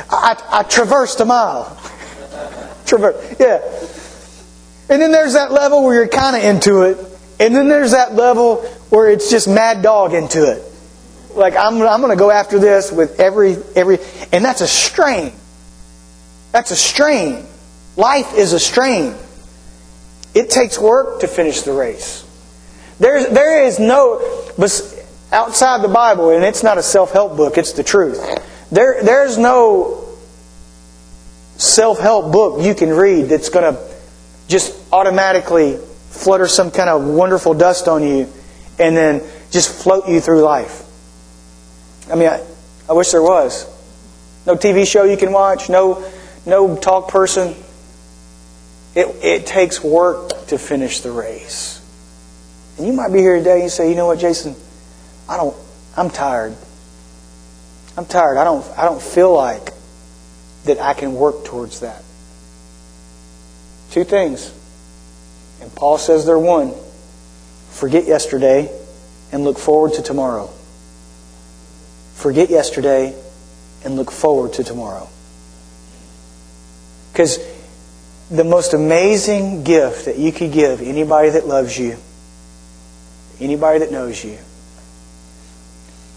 [0.10, 1.77] I, I traversed a mile.
[2.82, 3.15] Introvert.
[3.39, 3.62] Yeah.
[4.89, 6.97] And then there's that level where you're kind of into it.
[7.39, 10.63] And then there's that level where it's just mad dog into it.
[11.36, 13.98] Like I'm, I'm going to go after this with every every,
[14.32, 15.34] and that's a strain.
[16.52, 17.46] That's a strain.
[17.98, 19.15] Life is a strain.
[20.36, 22.24] It takes work to finish the race.
[23.00, 24.19] There's, there is no
[25.32, 27.58] outside the Bible, and it's not a self-help book.
[27.58, 28.19] It's the truth.
[28.72, 30.08] There, there's no
[31.58, 33.93] self-help book you can read that's going to
[34.48, 35.80] just automatically
[36.13, 38.32] flutter some kind of wonderful dust on you
[38.80, 39.21] and then
[39.52, 40.84] just float you through life.
[42.10, 42.45] I mean, I,
[42.88, 43.65] I wish there was.
[44.45, 46.08] No TV show you can watch, no,
[46.45, 47.56] no talk person.
[48.95, 51.82] It, it takes work to finish the race.
[52.78, 54.56] And you might be here today and say, you know what, Jason,
[55.28, 55.56] I don't,
[55.97, 56.56] I'm tired.
[57.97, 58.38] I'm tired.
[58.38, 59.71] I don't, I don't feel like
[60.65, 62.04] that I can work towards that.
[63.91, 64.54] Two things.
[65.63, 66.73] And Paul says they're one.
[67.71, 68.69] Forget yesterday
[69.32, 70.47] and look forward to tomorrow.
[72.15, 73.15] Forget yesterday
[73.86, 75.08] and look forward to tomorrow.
[77.12, 77.39] Because
[78.30, 81.95] the most amazing gift that you could give anybody that loves you,
[83.39, 84.38] anybody that knows you,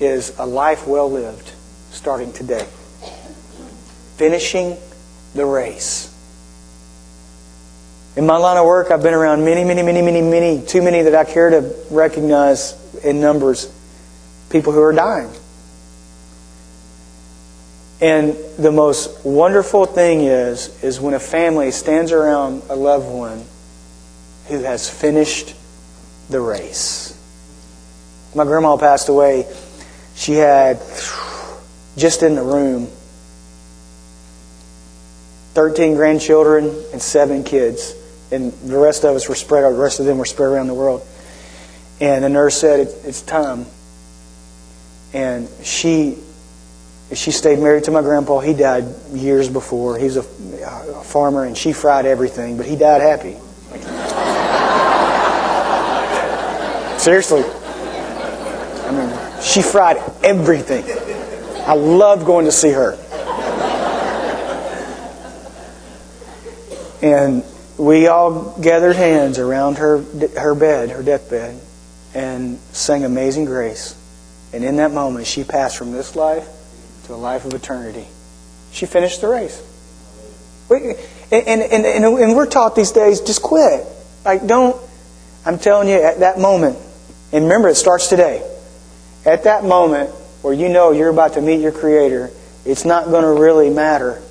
[0.01, 1.53] is a life well lived
[1.93, 2.67] starting today.
[4.17, 4.77] Finishing
[5.35, 6.16] the race.
[8.17, 11.03] In my line of work, I've been around many, many, many, many, many, too many
[11.03, 12.75] that I care to recognize
[13.05, 13.71] in numbers,
[14.49, 15.31] people who are dying.
[18.01, 23.45] And the most wonderful thing is, is when a family stands around a loved one
[24.49, 25.55] who has finished
[26.31, 27.13] the race.
[28.35, 29.47] My grandma passed away.
[30.15, 30.79] She had,
[31.99, 32.89] just in the room,
[35.53, 37.95] 13 grandchildren and seven kids
[38.31, 39.65] and the rest of us were spread.
[39.65, 39.71] Out.
[39.71, 41.07] The rest of them were spread around the world.
[42.01, 43.67] And the nurse said, it, "It's time."
[45.12, 46.19] And she
[47.15, 48.41] she stayed married to my grandpa.
[48.41, 49.97] He died years before.
[49.97, 53.37] He's a, a farmer, and she fried everything, but he died happy.
[56.99, 57.45] Seriously.
[57.45, 60.85] I mean, she fried everything.
[61.67, 62.99] I loved going to see her.
[67.03, 67.45] And
[67.79, 69.99] we all gathered hands around her,
[70.39, 71.61] her bed, her deathbed,
[72.15, 73.95] and sang Amazing Grace.
[74.53, 76.49] And in that moment, she passed from this life
[77.05, 78.07] to a life of eternity.
[78.73, 79.62] She finished the race.
[80.69, 80.95] We,
[81.31, 83.87] and, and, and, and we're taught these days, just quit.
[84.25, 84.81] Like, don't,
[85.45, 86.79] I'm telling you, at that moment,
[87.33, 88.43] and remember, it starts today.
[89.25, 90.11] At that moment
[90.43, 92.31] where you know you're about to meet your Creator,
[92.65, 94.23] it's not going to really matter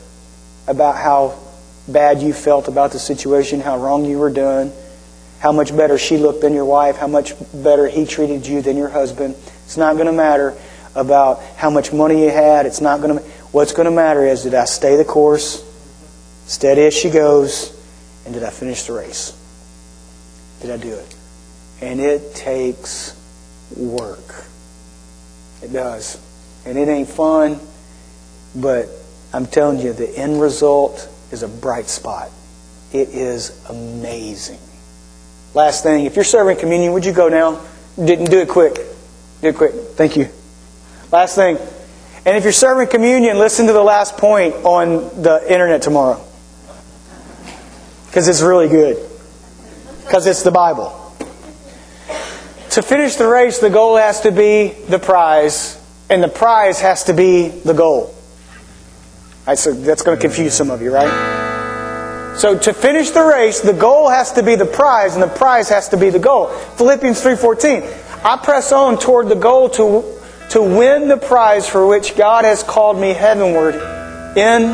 [0.67, 1.37] about how
[1.87, 4.71] bad you felt about the situation, how wrong you were done,
[5.39, 8.77] how much better she looked than your wife, how much better he treated you than
[8.77, 9.35] your husband.
[9.65, 10.57] It's not going to matter
[10.95, 12.65] about how much money you had.
[12.65, 13.23] It's not going to.
[13.51, 15.63] What's going to matter is did I stay the course,
[16.45, 17.71] steady as she goes,
[18.25, 19.33] and did I finish the race?
[20.61, 21.15] Did I do it?
[21.81, 23.15] And it takes
[23.75, 24.45] work.
[25.61, 26.19] It does.
[26.65, 27.59] And it ain't fun,
[28.55, 28.87] but
[29.33, 32.31] I'm telling you, the end result is a bright spot.
[32.93, 34.59] It is amazing.
[35.53, 37.61] Last thing, if you're serving communion, would you go now?
[37.97, 38.75] Didn't do it quick.
[39.41, 39.73] Do it quick.
[39.95, 40.29] Thank you.
[41.11, 41.57] Last thing.
[42.25, 46.23] And if you're serving communion, listen to the last point on the internet tomorrow.
[48.07, 48.97] Because it's really good.
[50.05, 51.01] Because it's the Bible.
[52.71, 55.77] To finish the race, the goal has to be the prize,
[56.09, 58.14] and the prize has to be the goal.
[59.47, 62.35] Right, so that's going to confuse some of you, right?
[62.37, 65.69] So to finish the race, the goal has to be the prize, and the prize
[65.69, 66.47] has to be the goal.
[66.47, 72.17] Philippians 3.14, I press on toward the goal to, to win the prize for which
[72.17, 73.75] God has called me heavenward
[74.35, 74.73] in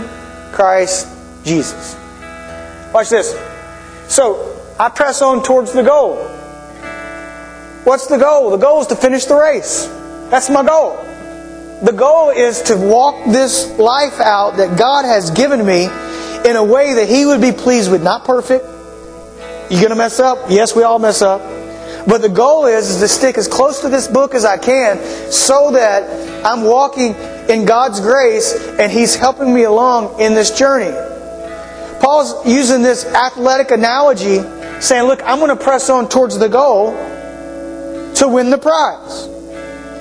[0.54, 1.08] Christ
[1.44, 1.96] Jesus.
[2.94, 3.38] Watch this.
[4.08, 6.16] So, I press on towards the goal.
[7.84, 8.52] What's the goal?
[8.52, 9.86] The goal is to finish the race.
[10.30, 11.11] That's my goal.
[11.82, 16.64] The goal is to walk this life out that God has given me in a
[16.64, 18.04] way that He would be pleased with.
[18.04, 18.66] Not perfect.
[19.72, 20.38] You're going to mess up?
[20.50, 21.42] Yes, we all mess up.
[22.08, 25.00] But the goal is, is to stick as close to this book as I can
[25.32, 27.16] so that I'm walking
[27.50, 30.92] in God's grace and He's helping me along in this journey.
[32.00, 34.42] Paul's using this athletic analogy,
[34.82, 39.41] saying, Look, I'm going to press on towards the goal to win the prize.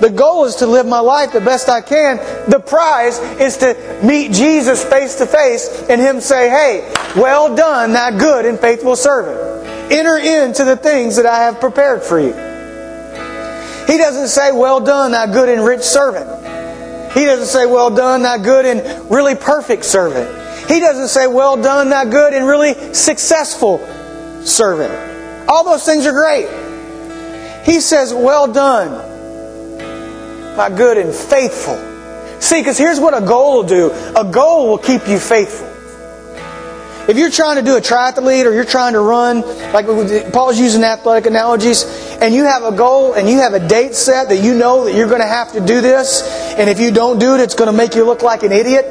[0.01, 2.17] The goal is to live my life the best I can.
[2.49, 7.93] The prize is to meet Jesus face to face and Him say, Hey, well done,
[7.93, 9.61] that good and faithful servant.
[9.91, 12.33] Enter into the things that I have prepared for you.
[13.85, 16.27] He doesn't say, Well done, that good and rich servant.
[17.13, 20.29] He doesn't say, Well done, that good and really perfect servant.
[20.67, 23.77] He doesn't say, Well done, that good and really successful
[24.45, 25.47] servant.
[25.47, 26.47] All those things are great.
[27.65, 29.10] He says, Well done,
[30.55, 31.77] my good and faithful.
[32.39, 35.67] See, because here's what a goal will do a goal will keep you faithful.
[37.07, 39.41] If you're trying to do a triathlete or you're trying to run,
[39.73, 39.85] like
[40.31, 41.83] Paul's using athletic analogies,
[42.21, 44.93] and you have a goal and you have a date set that you know that
[44.95, 46.21] you're going to have to do this,
[46.57, 48.85] and if you don't do it, it's going to make you look like an idiot.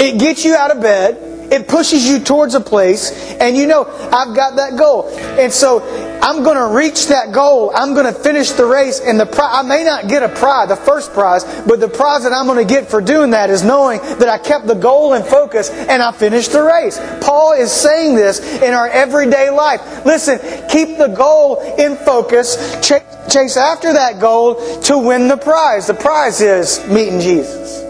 [0.00, 1.31] It gets you out of bed.
[1.52, 5.08] It pushes you towards a place, and you know, I've got that goal.
[5.38, 5.80] And so
[6.22, 7.72] I'm going to reach that goal.
[7.74, 10.68] I'm going to finish the race, and the pri- I may not get a prize,
[10.68, 13.62] the first prize, but the prize that I'm going to get for doing that is
[13.62, 16.98] knowing that I kept the goal in focus and I finished the race.
[17.20, 20.06] Paul is saying this in our everyday life.
[20.06, 20.38] Listen,
[20.68, 22.56] keep the goal in focus.
[22.80, 25.86] Ch- chase after that goal to win the prize.
[25.86, 27.82] The prize is meeting Jesus.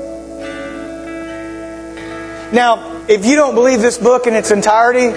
[2.53, 5.09] Now, if you don't believe this book in its entirety,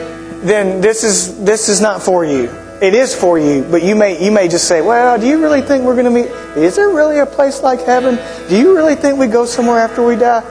[0.46, 2.50] then this is this is not for you.
[2.82, 5.62] It is for you, but you may you may just say, "Well, do you really
[5.62, 6.28] think we're going to meet?
[6.58, 8.20] Is there really a place like heaven?
[8.50, 10.44] Do you really think we go somewhere after we die?"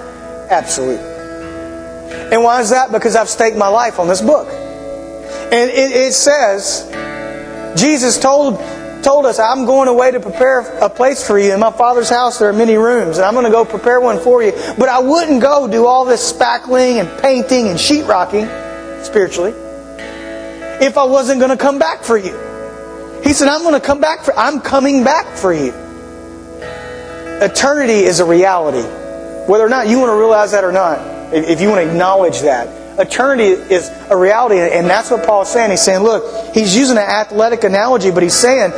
[0.51, 1.13] Absolutely.
[2.33, 2.93] And why is that?
[2.93, 6.91] Because I've staked my life on this book, and it, it says
[7.77, 8.59] Jesus told
[9.05, 11.53] told us, "I'm going away to prepare a place for you.
[11.53, 14.19] In my Father's house, there are many rooms, and I'm going to go prepare one
[14.19, 18.49] for you." But I wouldn't go do all this spackling and painting and sheetrocking
[19.05, 19.53] spiritually
[20.81, 22.37] if I wasn't going to come back for you.
[23.23, 25.73] He said, I'm going to come back for I'm coming back for you.
[27.41, 28.87] Eternity is a reality.
[29.47, 30.99] Whether or not you want to realize that or not,
[31.33, 32.84] if you want to acknowledge that.
[32.99, 35.71] Eternity is a reality, and that's what Paul's saying.
[35.71, 38.71] He's saying, look, he's using an athletic analogy, but he's saying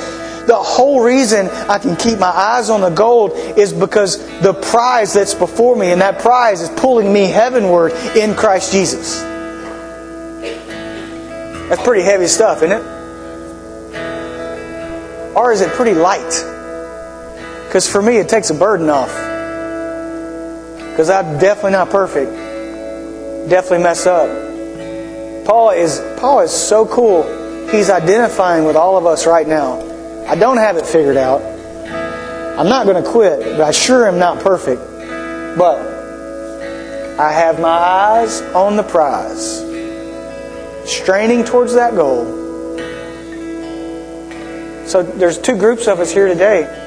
[0.47, 5.13] the whole reason I can keep my eyes on the gold is because the prize
[5.13, 9.21] that's before me, and that prize is pulling me heavenward in Christ Jesus.
[11.69, 12.83] That's pretty heavy stuff, isn't it?
[15.37, 16.45] Or is it pretty light?
[17.67, 19.13] Because for me, it takes a burden off.
[20.91, 22.46] Because I'm definitely not perfect.
[23.49, 25.47] Definitely mess up.
[25.47, 27.23] Paul is Paul is so cool.
[27.71, 29.81] He's identifying with all of us right now.
[30.27, 31.41] I don't have it figured out.
[32.59, 34.81] I'm not going to quit, but I sure am not perfect.
[35.57, 35.79] But
[37.19, 39.61] I have my eyes on the prize
[40.91, 42.25] straining towards that goal.
[44.87, 46.85] So there's two groups of us here today.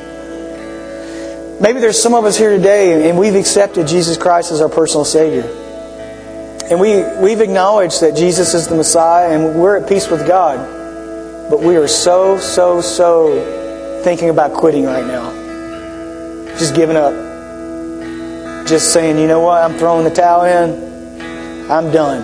[1.62, 5.06] Maybe there's some of us here today and we've accepted Jesus Christ as our personal
[5.06, 5.69] Savior.
[6.70, 10.60] And we, we've acknowledged that Jesus is the Messiah and we're at peace with God.
[11.50, 15.32] But we are so, so, so thinking about quitting right now.
[16.60, 17.13] Just giving up.
[18.67, 21.72] Just saying, you know what, I'm throwing the towel in.
[21.72, 22.22] I'm done.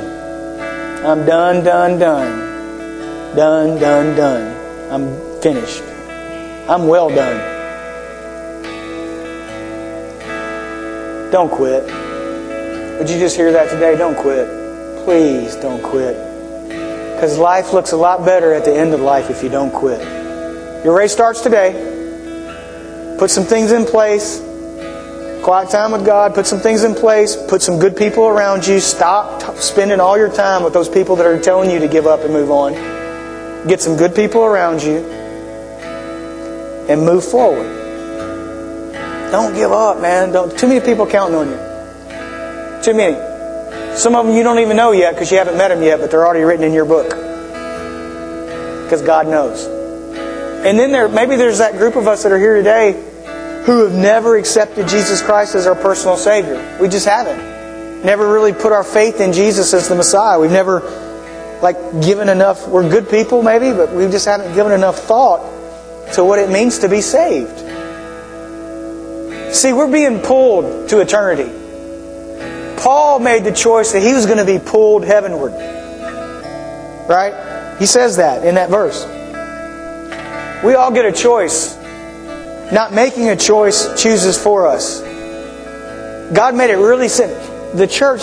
[1.03, 3.35] I'm done, done, done.
[3.35, 4.91] Done, done, done.
[4.91, 5.81] I'm finished.
[6.69, 7.55] I'm well done.
[11.31, 12.04] Don't quit.
[12.97, 13.97] Would you just hear that today?
[13.97, 14.47] Don't quit.
[15.03, 16.15] Please don't quit.
[17.13, 20.01] Because life looks a lot better at the end of life if you don't quit.
[20.85, 21.73] Your race starts today.
[23.19, 24.39] Put some things in place.
[25.43, 28.79] Quiet time with God, put some things in place, put some good people around you.
[28.79, 32.21] Stop spending all your time with those people that are telling you to give up
[32.21, 32.73] and move on.
[33.67, 34.97] Get some good people around you
[36.89, 37.71] and move forward.
[39.31, 40.31] Don't give up, man.
[40.31, 41.74] Don't, too many people counting on you.
[42.85, 43.17] Too many.
[43.97, 46.11] Some of them you don't even know yet because you haven't met them yet, but
[46.11, 47.09] they're already written in your book.
[47.09, 49.65] Because God knows.
[49.65, 52.91] And then there, maybe there's that group of us that are here today
[53.65, 56.77] who have never accepted Jesus Christ as our personal Savior.
[56.79, 58.05] We just haven't.
[58.05, 60.39] Never really put our faith in Jesus as the Messiah.
[60.39, 60.81] We've never,
[61.63, 62.67] like, given enough.
[62.67, 65.41] We're good people, maybe, but we just haven't given enough thought
[66.13, 67.57] to what it means to be saved.
[69.55, 71.64] See, we're being pulled to eternity.
[72.85, 75.53] Paul made the choice that he was going to be pulled heavenward.
[77.09, 77.77] Right?
[77.79, 79.03] He says that in that verse.
[80.63, 81.75] We all get a choice
[82.71, 85.01] not making a choice chooses for us.
[86.31, 87.41] God made it really simple.
[87.73, 88.21] The church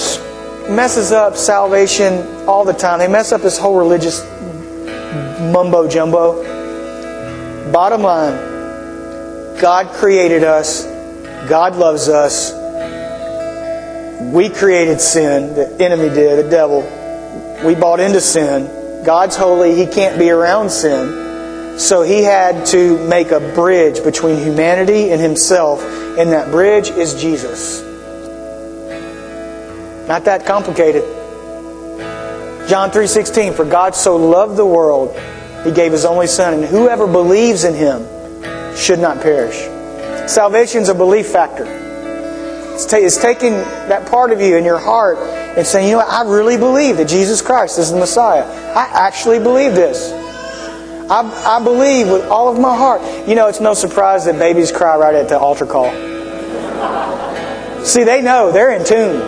[0.68, 3.00] messes up salvation all the time.
[3.00, 4.24] They mess up this whole religious
[5.52, 7.72] mumbo jumbo.
[7.72, 10.84] Bottom line, God created us.
[11.48, 12.61] God loves us.
[14.30, 15.54] We created sin.
[15.54, 16.82] The enemy did, the devil.
[17.64, 19.04] We bought into sin.
[19.04, 19.74] God's holy.
[19.74, 21.78] He can't be around sin.
[21.78, 27.20] So he had to make a bridge between humanity and himself, and that bridge is
[27.20, 27.82] Jesus.
[30.06, 31.02] Not that complicated.
[32.68, 35.18] John 3:16 For God so loved the world
[35.64, 38.06] he gave his only son and whoever believes in him
[38.76, 39.68] should not perish.
[40.30, 41.81] Salvation is a belief factor.
[42.82, 45.98] It's, ta- it's, taking that part of you in your heart and saying, you know
[45.98, 48.42] what, I really believe that Jesus Christ is the Messiah.
[48.42, 50.10] I actually believe this.
[51.08, 53.28] I, I believe with all of my heart.
[53.28, 55.92] You know, it's no surprise that babies cry right at the altar call.
[57.84, 58.50] See, they know.
[58.50, 59.20] They're in tune.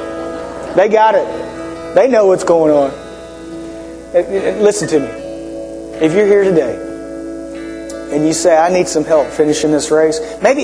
[0.74, 1.94] They got it.
[1.94, 2.90] They know what's going on.
[2.90, 5.07] Uh, uh, uh, listen to me.
[6.05, 6.74] If you're here today
[8.12, 10.62] and you say, I need some help finishing this race, maybe,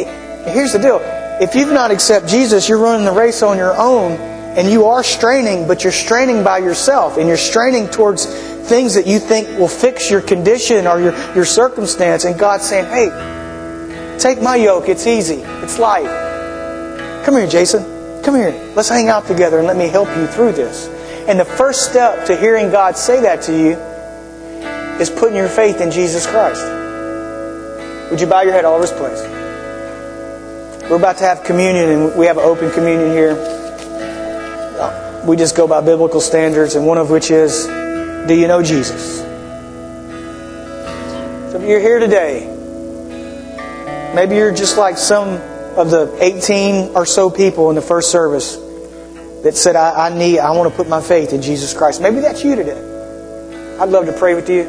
[0.51, 1.20] here's the deal.
[1.41, 5.03] If you've not accepted Jesus, you're running the race on your own and you are
[5.03, 8.26] straining, but you're straining by yourself and you're straining towards
[8.68, 12.26] things that you think will fix your condition or your, your circumstance.
[12.26, 14.91] And God's saying, hey, take my yoke.
[14.91, 15.36] It's easy.
[15.62, 17.24] It's light.
[17.24, 18.22] Come here, Jason.
[18.22, 18.51] Come here.
[18.76, 20.88] Let's hang out together and let me help you through this.
[21.26, 23.78] And the first step to hearing God say that to you
[25.01, 26.62] is putting your faith in Jesus Christ.
[28.11, 29.39] Would you bow your head all over this place?
[30.91, 33.36] We're about to have communion, and we have an open communion here.
[35.24, 37.64] We just go by biblical standards, and one of which is
[38.26, 39.18] Do you know Jesus?
[41.53, 42.45] So if you're here today,
[44.16, 45.28] maybe you're just like some
[45.78, 48.57] of the 18 or so people in the first service
[49.45, 52.03] that said, I, I need, I want to put my faith in Jesus Christ.
[52.03, 53.78] Maybe that's you today.
[53.78, 54.64] I'd love to pray with you.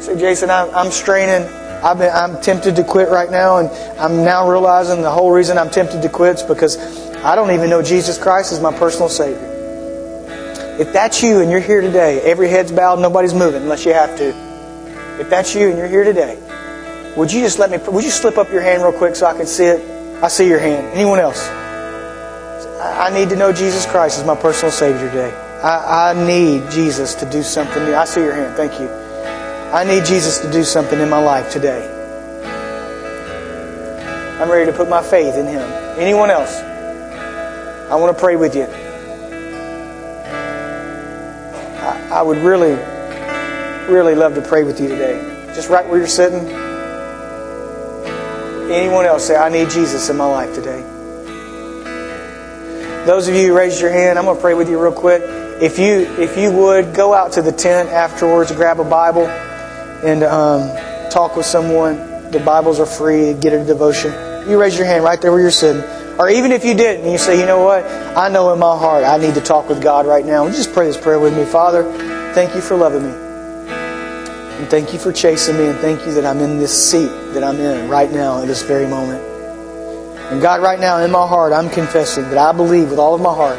[0.00, 1.57] Say, Jason, I'm, I'm straining.
[1.82, 3.68] I've been, I'm tempted to quit right now, and
[4.00, 6.76] I'm now realizing the whole reason I'm tempted to quit is because
[7.18, 9.46] I don't even know Jesus Christ as my personal Savior.
[10.80, 14.16] If that's you and you're here today, every head's bowed, nobody's moving unless you have
[14.18, 14.28] to.
[15.20, 16.38] If that's you and you're here today,
[17.16, 19.36] would you just let me, would you slip up your hand real quick so I
[19.36, 19.80] can see it?
[20.22, 20.86] I see your hand.
[20.94, 21.48] Anyone else?
[22.80, 25.32] I need to know Jesus Christ as my personal Savior today.
[25.62, 27.94] I, I need Jesus to do something new.
[27.94, 28.56] I see your hand.
[28.56, 29.07] Thank you.
[29.72, 31.94] I need Jesus to do something in my life today.
[34.40, 35.60] I'm ready to put my faith in Him.
[35.98, 36.54] Anyone else?
[37.90, 38.64] I want to pray with you.
[41.82, 42.74] I, I would really,
[43.92, 45.20] really love to pray with you today.
[45.54, 46.48] Just right where you're sitting.
[48.70, 50.80] Anyone else say, I need Jesus in my life today?
[53.04, 55.22] Those of you who raised your hand, I'm going to pray with you real quick.
[55.60, 59.26] If you if you would go out to the tent afterwards, grab a Bible,
[60.04, 61.96] and um, talk with someone.
[62.30, 63.34] The Bibles are free.
[63.34, 64.12] Get a devotion.
[64.48, 65.82] You raise your hand right there where you're sitting.
[66.18, 67.84] Or even if you didn't, and you say, you know what?
[68.16, 70.48] I know in my heart I need to talk with God right now.
[70.48, 71.44] Just pray this prayer with me.
[71.44, 71.84] Father,
[72.34, 73.12] thank you for loving me.
[74.58, 75.66] And thank you for chasing me.
[75.66, 78.62] And thank you that I'm in this seat that I'm in right now at this
[78.62, 79.22] very moment.
[80.32, 83.20] And God, right now in my heart, I'm confessing that I believe with all of
[83.20, 83.58] my heart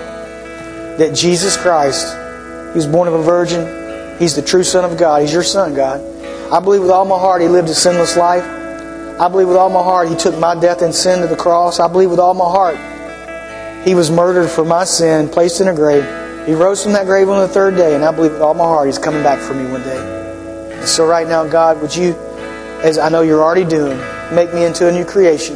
[1.00, 2.14] that Jesus Christ,
[2.74, 4.20] He was born of a virgin.
[4.20, 5.22] He's the true Son of God.
[5.22, 6.02] He's your Son, God.
[6.52, 8.44] I believe with all my heart He lived a sinless life.
[9.20, 11.80] I believe with all my heart He took my death and sin to the cross.
[11.80, 15.76] I believe with all my heart He was murdered for my sin, placed in a
[15.76, 16.04] grave.
[16.48, 18.64] He rose from that grave on the third day, and I believe with all my
[18.64, 20.76] heart He's coming back for me one day.
[20.80, 22.14] And so right now, God, would you,
[22.82, 24.00] as I know you're already doing,
[24.34, 25.56] make me into a new creation.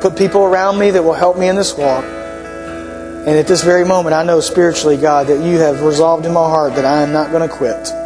[0.00, 2.04] Put people around me that will help me in this walk.
[2.04, 6.48] And at this very moment, I know spiritually, God, that you have resolved in my
[6.48, 8.05] heart that I am not going to quit.